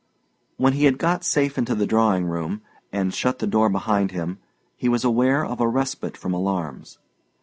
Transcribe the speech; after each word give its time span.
When 0.57 0.73
he 0.73 0.85
had 0.85 0.97
got 0.97 1.23
safe 1.23 1.59
into 1.59 1.75
the 1.75 1.85
drawing 1.85 2.25
room, 2.25 2.63
and 2.91 3.13
shut 3.13 3.37
the 3.37 3.45
door 3.45 3.69
behind 3.69 4.09
him, 4.09 4.39
he 4.75 4.89
was 4.89 5.03
aware 5.03 5.45
of 5.45 5.61
a 5.61 5.67
respite 5.67 6.17
from 6.17 6.33
alarms. 6.33 6.97